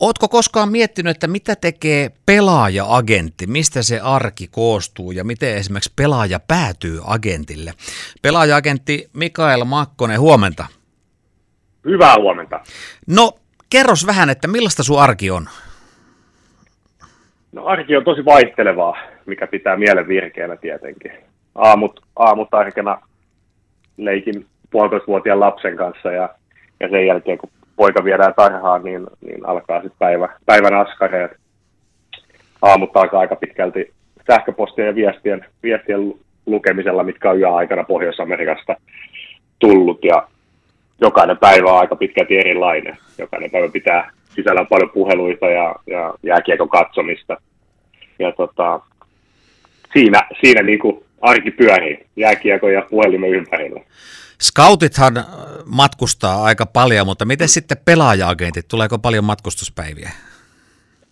[0.00, 6.40] Ootko koskaan miettinyt, että mitä tekee pelaaja-agentti, mistä se arki koostuu ja miten esimerkiksi pelaaja
[6.48, 7.72] päätyy agentille?
[8.22, 10.66] Pelaaja-agentti Mikael Makkonen, huomenta.
[11.84, 12.60] Hyvää huomenta.
[13.06, 13.32] No,
[13.70, 15.48] kerros vähän, että millaista sun arki on?
[17.52, 18.96] No arki on tosi vaihtelevaa,
[19.26, 21.12] mikä pitää mielen virkeänä tietenkin.
[21.54, 23.00] Aamut, aamut arkena
[23.96, 26.28] leikin puolitoistavuotiaan lapsen kanssa ja,
[26.80, 27.50] ja sen jälkeen kun
[27.80, 31.30] poika viedään tarhaan, niin, niin alkaa sitten päivä, päivän askareet.
[32.62, 33.92] Aamut alkaa aika pitkälti
[34.26, 36.14] sähköpostien ja viestien, viestien
[36.46, 38.76] lukemisella, mitkä on yöaikana Pohjois-Amerikasta
[39.58, 40.04] tullut.
[40.04, 40.28] Ja
[41.00, 42.96] jokainen päivä on aika pitkälti erilainen.
[43.18, 47.36] Jokainen päivä pitää sisällä paljon puheluita ja, ja jääkiekon katsomista.
[48.18, 48.80] Ja tota,
[49.92, 53.80] siinä, siinä niin kuin arki pyörii jääkiekon ja puhelimen ympärillä.
[54.40, 55.24] Scoutithan äh,
[55.66, 60.10] matkustaa aika paljon, mutta miten sitten pelaaja-agentit, tuleeko paljon matkustuspäiviä?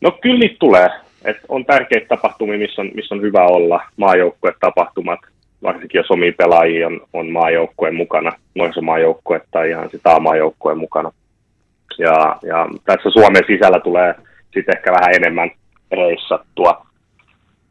[0.00, 0.90] No kyllä niitä tulee.
[1.24, 5.20] Et on tärkeitä tapahtumia, missä on, missä on hyvä olla, maajoukkuetapahtumat,
[5.62, 11.12] varsinkin jos omia pelaajia on, on maajoukkueen mukana, nuorisomaajoukkueen tai ihan sitä A-maajoukkueen mukana.
[11.98, 14.14] Ja, ja tässä Suomen sisällä tulee
[14.54, 15.50] sitten ehkä vähän enemmän
[15.92, 16.86] reissattua,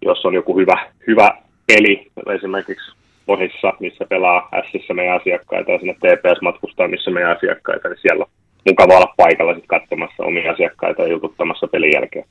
[0.01, 2.91] jos on joku hyvä, hyvä peli, esimerkiksi
[3.25, 8.23] Porissa, missä pelaa Sissä meidän asiakkaita ja sinne TPS matkustaa, missä meidän asiakkaita, niin siellä
[8.23, 8.31] on
[8.65, 12.25] mukava olla paikalla sitten katsomassa omia asiakkaita ja jututtamassa pelin jälkeen.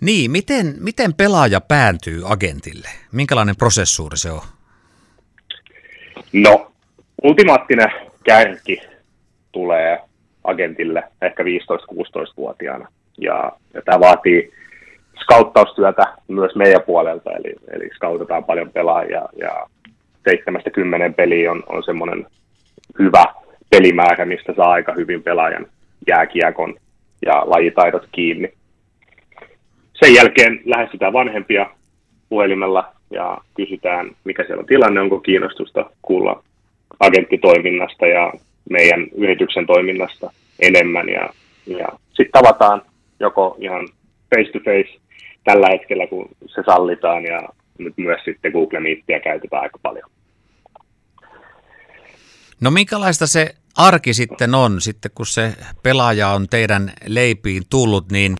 [0.00, 2.88] Niin, miten, miten pelaaja pääntyy agentille?
[3.12, 4.40] Minkälainen prosessuuri se on?
[6.32, 6.72] No,
[7.22, 7.92] ultimaattinen
[8.24, 8.80] kärki
[9.52, 9.98] tulee
[10.44, 12.88] agentille ehkä 15-16-vuotiaana.
[13.18, 14.52] Ja, ja tämä vaatii
[15.20, 19.66] skauttaustyötä myös meidän puolelta, eli, eli skautetaan paljon pelaajia ja
[20.30, 22.26] 7-10 peliä on, on semmoinen
[22.98, 23.24] hyvä
[23.70, 25.66] pelimäärä, mistä saa aika hyvin pelaajan
[26.08, 26.74] jääkiekon
[27.26, 28.52] ja lajitaidot kiinni.
[29.92, 31.66] Sen jälkeen lähestytään vanhempia
[32.28, 36.42] puhelimella ja kysytään, mikä siellä on tilanne, onko kiinnostusta kuulla
[37.00, 38.32] agenttitoiminnasta ja
[38.70, 40.30] meidän yrityksen toiminnasta
[40.60, 41.08] enemmän.
[41.08, 41.28] Ja,
[41.66, 42.82] ja sitten tavataan
[43.20, 43.88] joko ihan
[44.34, 44.98] face to face
[45.44, 47.42] tällä hetkellä, kun se sallitaan ja
[47.78, 50.10] nyt myös sitten Google Meetia käytetään aika paljon.
[52.60, 55.52] No minkälaista se arki sitten on, sitten kun se
[55.82, 58.36] pelaaja on teidän leipiin tullut, niin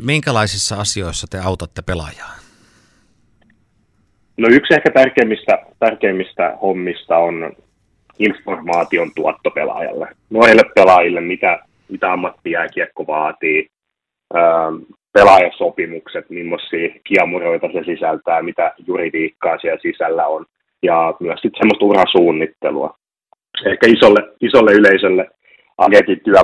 [0.00, 2.34] minkälaisissa asioissa te autatte pelaajaa?
[4.36, 7.52] No yksi ehkä tärkeimmistä, tärkeimmistä hommista on
[8.18, 10.08] informaation tuotto pelaajalle.
[10.30, 11.58] Noille pelaajille, mitä,
[11.88, 13.66] mitä ammattijääkiekko vaatii,
[14.36, 14.74] ähm,
[15.12, 20.46] pelaajasopimukset, millaisia kiemuroita se sisältää, mitä juridiikkaa siellä sisällä on,
[20.82, 22.98] ja myös sitten semmoista urasuunnittelua
[23.66, 25.30] ehkä isolle, isolle yleisölle
[25.78, 26.42] agentin työ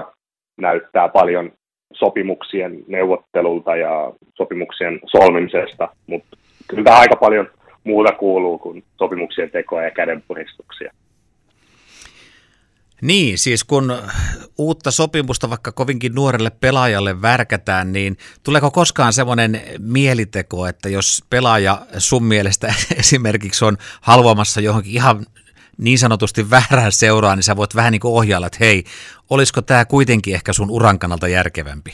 [0.60, 1.52] näyttää paljon
[1.92, 6.36] sopimuksien neuvottelulta ja sopimuksien solmimisesta, mutta
[6.68, 7.48] kyllä aika paljon
[7.84, 10.92] muuta kuuluu kuin sopimuksien tekoa ja kädenpuristuksia.
[13.02, 13.98] Niin, siis kun
[14.58, 21.78] uutta sopimusta vaikka kovinkin nuorelle pelaajalle värkätään, niin tuleeko koskaan semmoinen mieliteko, että jos pelaaja
[21.98, 25.26] sun mielestä esimerkiksi on haluamassa johonkin ihan
[25.80, 28.84] niin sanotusti väärään seuraa, niin sä voit vähän niin kuin ohjailla, että hei,
[29.30, 31.90] olisiko tämä kuitenkin ehkä sun uran kannalta järkevämpi?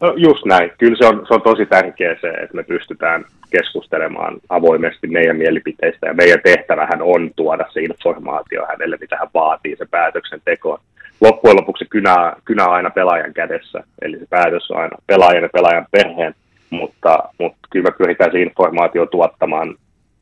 [0.00, 0.70] No just näin.
[0.78, 6.06] Kyllä se on, se on tosi tärkeää se, että me pystytään keskustelemaan avoimesti meidän mielipiteistä
[6.06, 10.80] ja meidän tehtävähän on tuoda se informaatio hänelle, mitä hän vaatii se päätöksenteko.
[11.20, 15.48] Loppujen lopuksi kynä, kynä on aina pelaajan kädessä, eli se päätös on aina pelaajan ja
[15.48, 16.34] pelaajan perheen,
[16.70, 19.74] mutta, mutta kyllä me pyritään se informaatio tuottamaan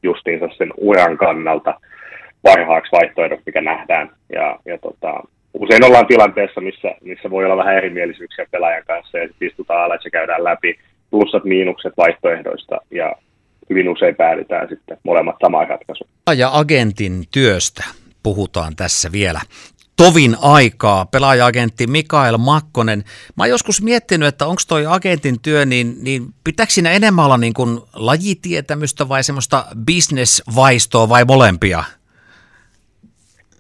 [0.03, 1.81] justiinsa sen uran kannalta
[2.51, 4.11] parhaaksi vaihtoehdoksi, mikä nähdään.
[4.33, 5.23] Ja, ja tota,
[5.55, 10.05] usein ollaan tilanteessa, missä, missä voi olla vähän erimielisyyksiä pelaajan kanssa ja sitten istutaan alas
[10.05, 10.79] ja käydään läpi
[11.11, 13.13] plussat, miinukset vaihtoehdoista ja
[13.71, 16.11] hyvin usein päädytään sitten molemmat samaan ratkaisuun.
[16.37, 17.85] Ja agentin työstä
[18.23, 19.41] puhutaan tässä vielä
[19.97, 23.05] tovin aikaa, pelaaja-agentti Mikael Makkonen.
[23.37, 27.39] Mä oon joskus miettinyt, että onko toi agentin työ, niin, niin pitääkö siinä enemmän olla
[27.39, 31.85] niin kuin lajitietämystä vai semmoista bisnesvaistoa vai molempia?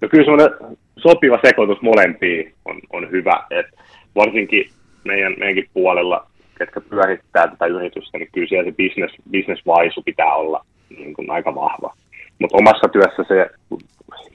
[0.00, 3.47] No kyllä semmoinen sopiva sekoitus molempiin on, on hyvä.
[3.50, 3.67] Et
[4.15, 4.71] varsinkin
[5.05, 6.27] meidän, meidänkin puolella,
[6.59, 10.65] ketkä pyörittää tätä yritystä, niin kyllä siellä se business, business-vaisu pitää olla
[10.99, 11.95] niin kuin aika vahva.
[12.39, 13.50] Mutta omassa työssä se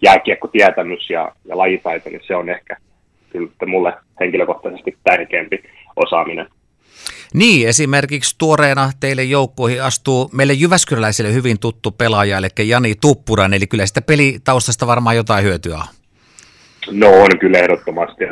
[0.01, 2.77] jääkiekkotietämys ja, ja lajitaito, niin se on ehkä
[3.31, 5.63] kyllä mulle henkilökohtaisesti tärkeämpi
[5.95, 6.47] osaaminen.
[7.33, 13.67] Niin, esimerkiksi tuoreena teille joukkoihin astuu meille Jyväskyläiselle hyvin tuttu pelaaja, eli Jani Tuppuran, eli
[13.67, 15.83] kyllä sitä pelitaustasta varmaan jotain hyötyä on.
[16.91, 18.23] No on kyllä ehdottomasti.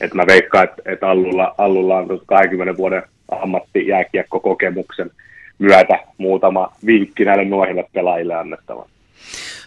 [0.00, 3.02] että mä veikkaan, että, että Allulla, Allulla on 20 vuoden
[3.42, 5.10] ammattijääkiekkokokemuksen
[5.58, 8.88] myötä muutama vinkki näille nuorille pelaajille annettava.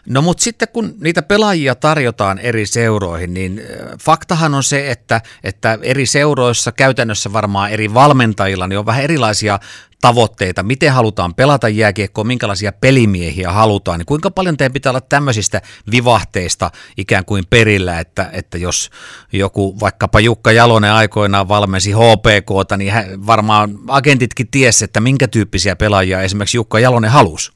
[0.09, 3.61] No mutta sitten kun niitä pelaajia tarjotaan eri seuroihin, niin
[4.03, 9.59] faktahan on se, että, että eri seuroissa käytännössä varmaan eri valmentajilla niin on vähän erilaisia
[10.01, 15.61] tavoitteita, miten halutaan pelata jääkiekkoa, minkälaisia pelimiehiä halutaan, niin kuinka paljon teidän pitää olla tämmöisistä
[15.91, 18.89] vivahteista ikään kuin perillä, että, että jos
[19.33, 22.93] joku vaikkapa Jukka Jalonen aikoinaan valmensi HPKta, niin
[23.27, 27.51] varmaan agentitkin tiesi, että minkä tyyppisiä pelaajia esimerkiksi Jukka Jalonen halusi.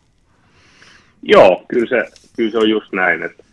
[1.23, 3.43] Joo, kyllä se, kyllä se on just näin, että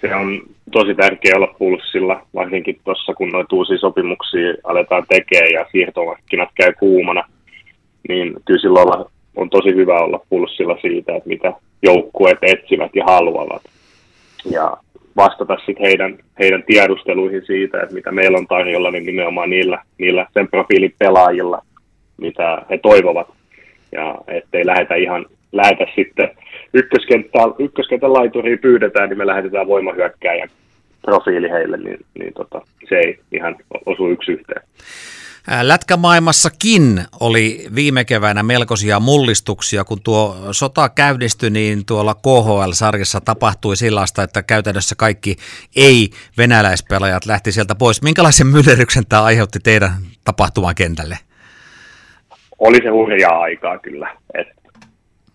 [0.00, 5.66] se on tosi tärkeää olla pulssilla, varsinkin tuossa kun noita uusia sopimuksia aletaan tekemään ja
[5.72, 7.24] siirtomarkkinat käy kuumana–
[8.08, 9.04] niin kyllä silloin
[9.36, 11.52] on tosi hyvä olla pulssilla siitä, että mitä
[11.82, 13.62] joukkueet etsivät ja haluavat.
[14.50, 14.76] Ja
[15.16, 20.26] vastata sitten heidän, heidän tiedusteluihin siitä, että mitä meillä on tarjolla, niin nimenomaan niillä, niillä
[20.34, 21.62] sen profiilin pelaajilla,
[22.16, 23.28] mitä he toivovat.
[23.92, 26.30] Ja ettei lähetä ihan lähetä sitten
[26.74, 30.48] ykköskentän, ykköskentän laituriin pyydetään, niin me lähetetään voimahyökkääjän
[31.02, 33.56] profiili heille, niin, niin tota, se ei ihan
[33.86, 34.62] osu yksi yhteen.
[35.62, 44.22] Lätkämaailmassakin oli viime keväänä melkoisia mullistuksia, kun tuo sota käynnistyi, niin tuolla KHL-sarjassa tapahtui sellaista,
[44.22, 45.36] että käytännössä kaikki
[45.76, 48.02] ei-venäläispelaajat lähti sieltä pois.
[48.02, 49.90] Minkälaisen myllerryksen tämä aiheutti teidän
[50.24, 51.18] tapahtuman kentälle?
[52.58, 54.16] Oli se hurjaa aikaa kyllä.
[54.34, 54.57] Et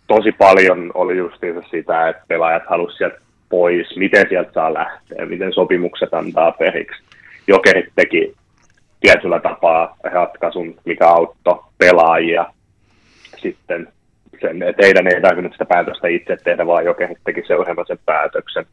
[0.08, 3.18] tosi paljon oli justiinsa sitä, että pelaajat halusivat sieltä
[3.50, 7.04] pois, miten sieltä saa lähteä, miten sopimukset antaa periksi.
[7.48, 8.36] Jokerit teki
[9.02, 12.46] tietyllä tapaa ratkaisun, mikä auttoi pelaajia
[13.38, 13.88] sitten
[14.42, 18.66] sen, että ei tarvinnut sitä päätöstä itse tehdä, vaan jokin teki seuraavan sen päätöksen.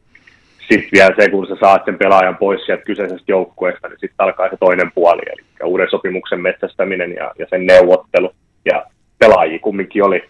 [0.69, 4.49] Sitten vielä se, kun sä saat sen pelaajan pois sieltä kyseisestä joukkueesta, niin sitten alkaa
[4.49, 8.31] se toinen puoli, eli uuden sopimuksen metsästäminen ja, ja sen neuvottelu.
[8.65, 8.85] Ja
[9.19, 10.23] pelaajia kumminkin oli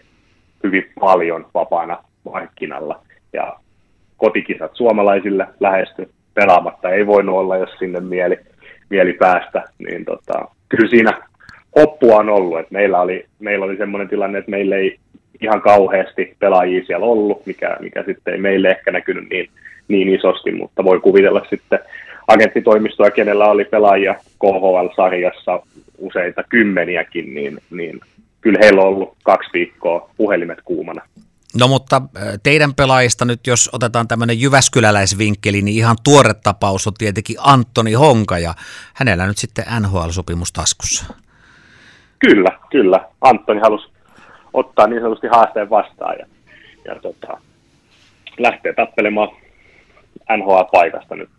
[0.64, 3.02] hyvin paljon vapaana markkinalla.
[3.32, 3.56] Ja
[4.16, 8.38] kotikisat suomalaisille lähesty pelaamatta ei voinut olla, jos sinne mieli
[8.92, 11.22] mieli päästä, niin tota, kyllä siinä
[11.76, 12.58] hoppua on ollut.
[12.58, 14.98] että meillä oli, meillä oli semmoinen tilanne, että meillä ei
[15.40, 19.50] ihan kauheasti pelaajia siellä ollut, mikä, mikä sitten ei meille ehkä näkynyt niin,
[19.88, 21.78] niin isosti, mutta voi kuvitella sitten
[22.28, 25.62] agenttitoimistoa, kenellä oli pelaajia KHL-sarjassa
[25.98, 28.00] useita kymmeniäkin, niin, niin
[28.42, 31.02] kyllä heillä on ollut kaksi viikkoa puhelimet kuumana.
[31.58, 32.02] No mutta
[32.42, 38.38] teidän pelaajista nyt, jos otetaan tämmöinen jyväskyläläisvinkkeli, niin ihan tuore tapaus on tietenkin Antoni Honka
[38.38, 38.54] ja
[38.94, 41.14] hänellä nyt sitten NHL-sopimus taskussa.
[42.18, 43.08] Kyllä, kyllä.
[43.20, 43.88] Antoni halusi
[44.52, 46.26] ottaa niin sanotusti haasteen vastaan ja,
[46.84, 47.38] ja tota,
[48.38, 49.28] lähtee tappelemaan
[50.30, 51.30] NHL-paikasta nyt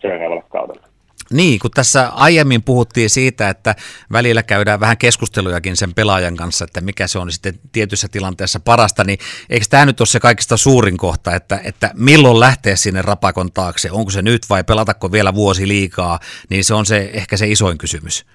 [0.00, 0.88] seuraavalla kaudella.
[1.32, 3.74] Niin, kun tässä aiemmin puhuttiin siitä, että
[4.12, 9.04] välillä käydään vähän keskustelujakin sen pelaajan kanssa, että mikä se on sitten tietyssä tilanteessa parasta,
[9.04, 9.18] niin
[9.50, 13.88] eikö tämä nyt ole se kaikista suurin kohta, että, että milloin lähtee sinne rapakon taakse,
[13.92, 16.18] onko se nyt vai pelatako vielä vuosi liikaa,
[16.50, 18.26] niin se on se ehkä se isoin kysymys.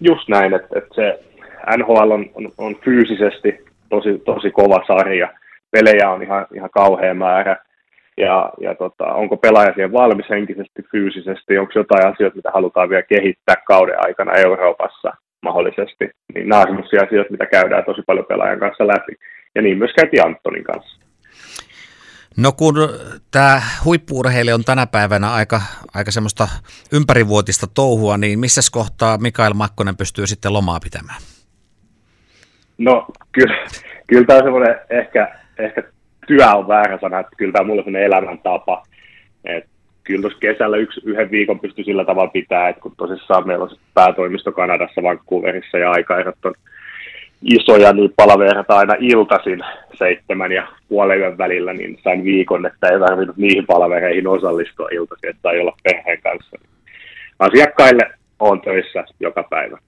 [0.00, 1.24] Just näin, että, että se
[1.76, 5.28] NHL on, on, on fyysisesti tosi, tosi kova sarja,
[5.70, 7.56] pelejä on ihan, ihan kauhea määrä,
[8.16, 13.02] ja, ja tota, onko pelaaja siihen valmis henkisesti, fyysisesti, onko jotain asioita, mitä halutaan vielä
[13.02, 15.12] kehittää kauden aikana Euroopassa
[15.42, 19.12] mahdollisesti, niin nämä on sellaisia asioita, mitä käydään tosi paljon pelaajan kanssa läpi,
[19.54, 21.00] ja niin myös käytiin Antonin kanssa.
[22.36, 22.74] No kun
[23.30, 25.60] tämä huippuurheilija on tänä päivänä aika,
[25.94, 26.48] aika semmoista
[26.92, 31.20] ympärivuotista touhua, niin missä kohtaa Mikael Makkonen pystyy sitten lomaa pitämään?
[32.78, 33.66] No kyllä,
[34.06, 35.82] kyllä tämä on semmoinen ehkä, ehkä
[36.26, 38.82] työ on väärä sana, että kyllä tämä on mulle sellainen elämäntapa.
[39.44, 39.64] Et
[40.04, 43.70] kyllä tuossa kesällä yksi, yhden viikon pystyi sillä tavalla pitää, että kun tosissaan meillä on
[43.94, 46.54] päätoimisto Kanadassa, Vancouverissa ja aikaerot on
[47.42, 49.60] isoja, niin palaverat aina iltasin
[49.94, 55.30] seitsemän ja puolen yön välillä, niin sain viikon, että ei tarvinnut niihin palavereihin osallistua iltaisin,
[55.30, 56.56] että sai olla perheen kanssa.
[57.38, 58.02] Asiakkaille
[58.40, 59.78] on töissä joka päivä.